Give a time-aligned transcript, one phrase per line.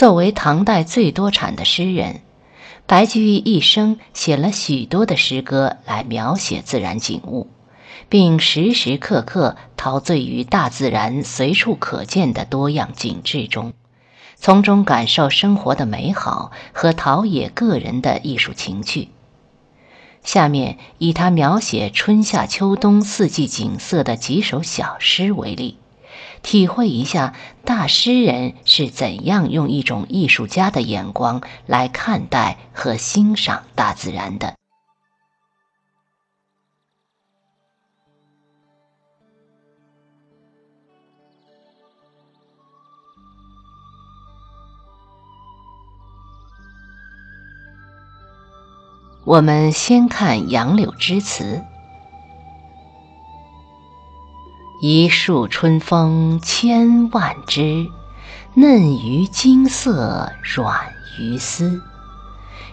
[0.00, 2.22] 作为唐代最多产的诗人，
[2.86, 7.50] 白居易一生写了许多的诗歌来描写自然景物，
[8.08, 13.74] 并时时刻刻陶醉于大自然随处可见的多样景致中，
[14.36, 19.10] 从中感受生活的美好和陶冶个人的艺术情趣。
[20.22, 25.76] 下面以他描写春夏秋冬四季景色的几首小诗为例。
[26.42, 27.34] 体会一下
[27.64, 34.54] 大诗人是怎样用一种艺术家的眼光来看待和欣赏大自然的。
[49.24, 51.62] 我们先看杨柳枝词。
[54.82, 57.86] 一树春风千万枝，
[58.54, 61.82] 嫩于金色，软于丝。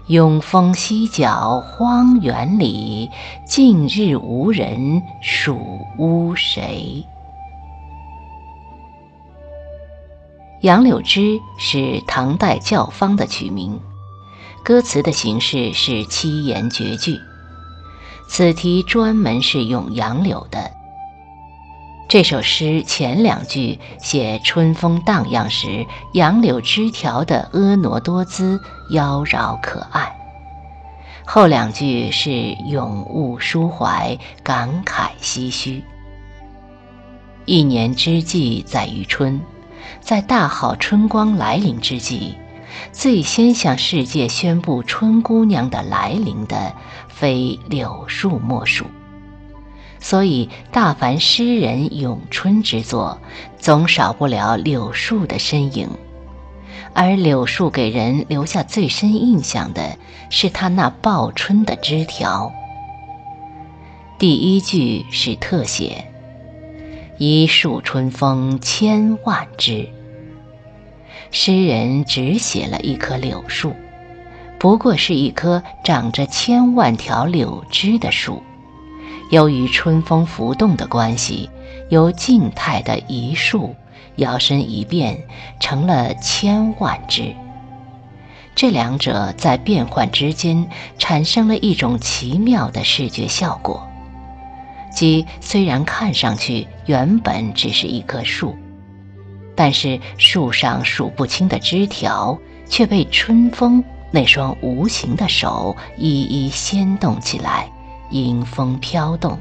[0.06, 3.10] 永丰西角荒原里，
[3.46, 7.06] 近日无人属乌谁？
[10.62, 13.82] 杨柳枝是唐代教坊的曲名，
[14.64, 17.20] 歌词的形式是七言绝句，
[18.30, 20.72] 此题专门是用杨柳的。
[22.08, 30.16] 这首诗前两句写春风荡漾时杨柳枝条的婀娜多姿、妖娆可爱，
[31.26, 32.32] 后两句是
[32.70, 35.84] 咏物抒怀、感慨唏嘘。
[37.44, 39.42] 一年之计在于春，
[40.00, 42.36] 在大好春光来临之际，
[42.94, 46.74] 最先向世界宣布春姑娘的来临的，
[47.10, 48.86] 非柳树莫属。
[50.00, 53.20] 所以，大凡诗人咏春之作，
[53.58, 55.90] 总少不了柳树的身影。
[56.94, 59.98] 而柳树给人留下最深印象的
[60.30, 62.52] 是它那报春的枝条。
[64.18, 66.06] 第一句是特写
[67.18, 69.90] ：“一树春风千万枝。”
[71.30, 73.76] 诗人只写了一棵柳树，
[74.58, 78.42] 不过是一棵长着千万条柳枝的树。
[79.30, 81.50] 由于春风浮动的关系，
[81.90, 83.76] 由静态的一树
[84.16, 85.22] 摇身一变
[85.60, 87.36] 成了千万只。
[88.56, 90.68] 这两者在变换之间
[90.98, 93.88] 产生了一种奇妙的视觉效果，
[94.92, 98.56] 即虽然看上去原本只是一棵树，
[99.56, 107.70] 但是树上数不清的枝条却被春风那双无形的手一一掀动起来。
[108.12, 109.40] 迎风飘动，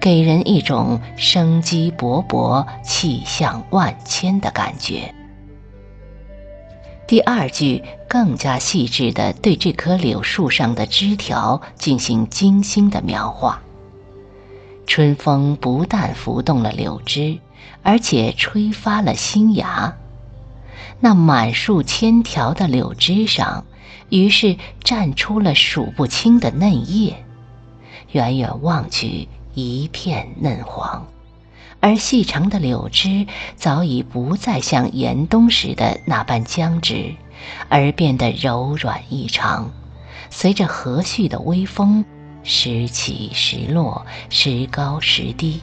[0.00, 5.14] 给人一种生机勃勃、气象万千的感觉。
[7.06, 13.62] 第二句更加细致地对这棵柳树上的枝条进行精心的描画。
[14.86, 17.38] 春风不但拂动了柳枝，
[17.82, 19.96] 而且吹发了新芽。
[21.00, 23.64] 那满树千条的柳枝上，
[24.08, 27.24] 于是绽出了数不清的嫩叶。
[28.12, 31.06] 远远望去，一片嫩黄，
[31.80, 33.26] 而细长的柳枝
[33.56, 37.14] 早已不再像严冬时的那般僵直，
[37.68, 39.70] 而变得柔软异常。
[40.30, 42.04] 随着和煦的微风，
[42.42, 45.60] 时起时落，时高时低，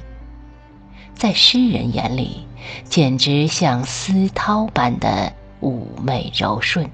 [1.14, 2.46] 在诗人眼里，
[2.84, 6.90] 简直像丝绦般的妩媚柔顺。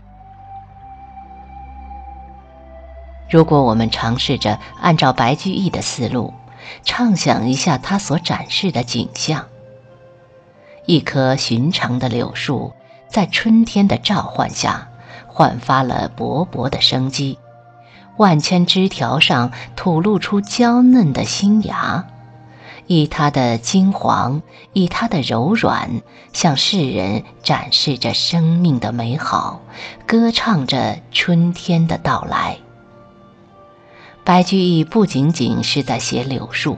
[3.31, 6.33] 如果我们尝试着按照白居易的思路，
[6.83, 9.45] 畅想一下他所展示的景象：
[10.85, 12.73] 一棵寻常的柳树，
[13.07, 14.89] 在春天的召唤下，
[15.27, 17.39] 焕发了勃勃的生机，
[18.17, 22.05] 万千枝条上吐露出娇嫩的新芽，
[22.85, 24.41] 以它的金黄，
[24.73, 26.01] 以它的柔软，
[26.33, 29.61] 向世人展示着生命的美好，
[30.05, 32.57] 歌唱着春天的到来。
[34.31, 36.77] 白居易不仅仅是在写柳树，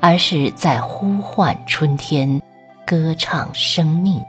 [0.00, 2.42] 而是在呼唤春天，
[2.86, 4.20] 歌唱生命。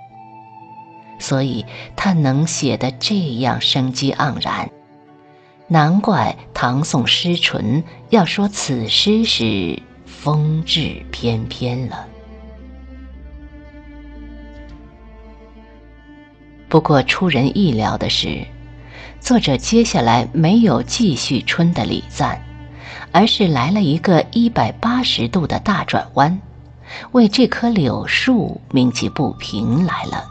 [1.19, 1.65] 所以
[1.97, 4.71] 他能写得这样生机盎然，
[5.67, 12.07] 难怪唐宋诗纯要说此诗是风致翩翩了。
[16.69, 18.45] 不过出人意料的是。
[19.21, 22.39] 作者接下来没有继续春的礼赞，
[23.15, 26.41] 而是来了一个一百八十度的大转弯，
[27.13, 30.25] 为这棵柳树鸣起不平来了。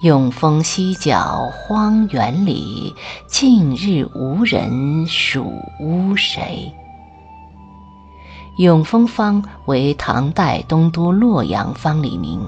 [0.00, 2.94] 永丰西角荒原里，
[3.28, 6.72] 近日无人属乌谁？
[8.56, 12.40] 永丰坊为唐代东都洛阳坊里名。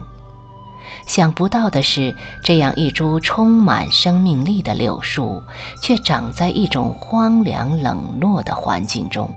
[1.07, 5.43] 想不到的是，这样一株充满生命力的柳树，
[5.83, 9.31] 却长在一种荒凉冷落的环境中。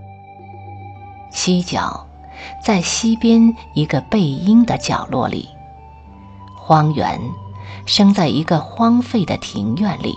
[1.32, 2.06] 西角，
[2.64, 5.50] 在西边一个背阴的角落里。
[6.56, 7.20] 荒原，
[7.86, 10.16] 生在一个荒废的庭院里。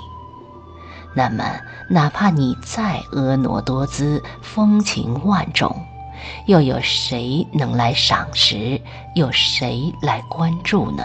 [1.14, 1.44] 那么，
[1.90, 5.74] 哪怕你再婀娜多姿、风情万种，
[6.46, 8.80] 又有谁能来赏识？
[9.14, 11.04] 有谁来关注呢？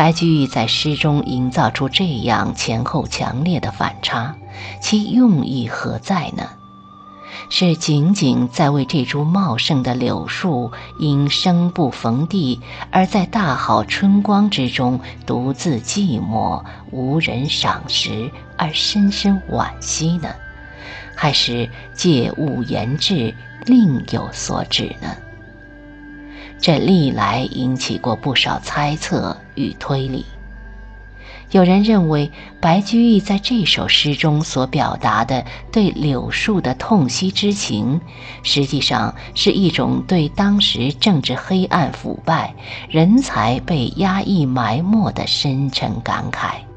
[0.00, 4.34] 白居易在诗中营造出这样前后强烈的反差，
[4.80, 6.48] 其用意何在呢？
[7.50, 20.30] 是仅仅在为这株茂盛的柳树因生不逢地而在大好春光之中独自寂寞无人赏识而深深惋惜呢，
[21.14, 23.34] 还是借物言志
[23.66, 25.14] 另有所指呢？
[26.58, 30.24] 这历来引起过不少猜测与推理。
[31.52, 32.30] 有人认为，
[32.60, 38.00] 白居易在这首诗中所表达的对柳树的痛惜之情，
[38.44, 42.54] 实际上是一种对当时政治黑暗腐败、
[42.88, 46.69] 人才被压抑埋没的深沉感慨。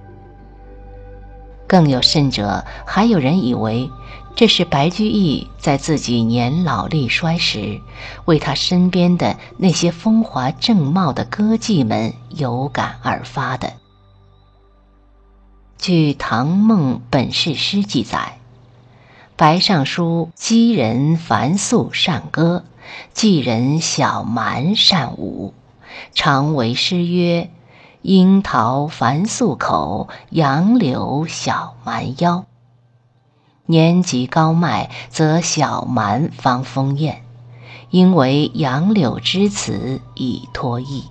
[1.68, 3.90] 更有甚者，还有人以为。
[4.36, 7.80] 这是白居易在自己年老力衰时，
[8.26, 13.74] 为他身边的那些风华正茂的歌妓们有感而发的。
[15.78, 18.40] 据《唐梦本事诗》记载，
[19.36, 22.64] 白尚书姬人凡素善歌，
[23.14, 25.54] 妓人小蛮善舞，
[26.16, 27.52] 常为诗曰
[28.04, 32.46] ：“樱桃繁素口，杨柳小蛮腰。”
[33.66, 37.24] 年及高迈，则小蛮方丰艳，
[37.92, 41.06] 因为杨柳之词以托意。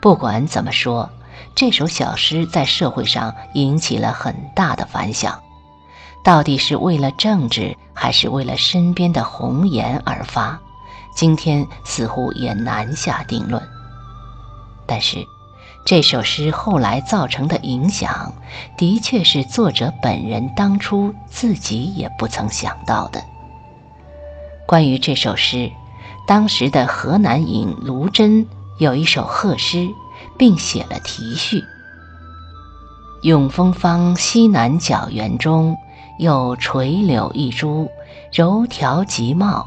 [0.00, 1.10] 不管怎么说，
[1.54, 5.40] 这首小诗在社会上引起了很大的反响。
[6.24, 10.58] 到底是为了政治，还是为了身边的红颜而发？
[11.14, 13.62] 今天似乎也难下定论。
[14.92, 15.26] 但是。
[15.86, 18.34] 这首诗后来造成的影响，
[18.76, 23.24] 的确是作者本人当初自己也不曾想到的。
[24.66, 25.72] 关于这首诗，
[26.26, 28.46] 当时的河南尹卢真
[28.78, 29.88] 有一首贺诗，
[30.38, 31.64] 并写了题序
[33.24, 35.74] ：“永丰坊西南角园中，
[36.18, 37.90] 有垂柳一株，
[38.30, 39.66] 柔条极茂。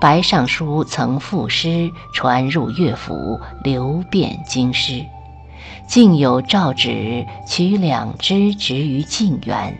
[0.00, 5.04] 白尚书曾赋诗，传入乐府，流遍京师。”
[5.86, 9.76] 竟有诏旨取两枝植于晋园，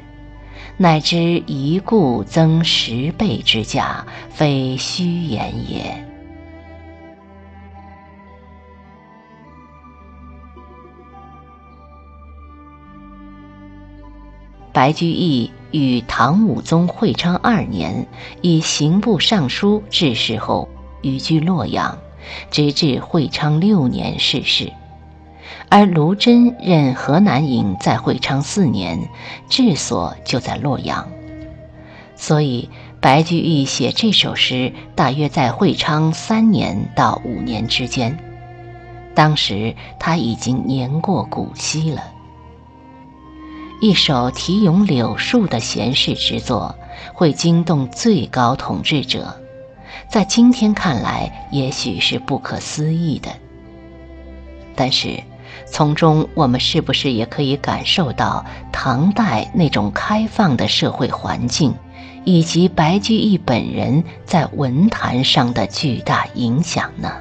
[0.76, 6.04] 乃知一顾增十倍之价，非虚言也。
[14.72, 18.06] 白居易与唐武宗会昌二年
[18.42, 20.68] 以刑部尚书致仕后，
[21.02, 21.98] 寓居洛阳，
[22.50, 24.72] 直至会昌六年逝世。
[25.68, 29.08] 而卢真任河南尹，在会昌四年，
[29.48, 31.08] 治所就在洛阳，
[32.16, 32.68] 所以
[33.00, 38.18] 白居易写这首诗大约在会昌三年到五年之间。
[39.14, 42.02] 当时他已经年过古稀了。
[43.80, 46.74] 一首题咏柳树的闲适之作，
[47.14, 49.34] 会惊动最高统治者，
[50.06, 53.30] 在今天看来，也许是不可思议的。
[54.76, 55.22] 但是。
[55.66, 61.74] 从中，我们是不是也可以感受到唐代那种开放的社会环境，
[62.24, 67.12] 以及白居易本人在文坛上的巨大影响呢？